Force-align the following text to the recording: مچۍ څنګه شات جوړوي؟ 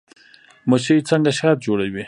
مچۍ 0.69 0.99
څنګه 1.09 1.31
شات 1.39 1.57
جوړوي؟ 1.65 1.99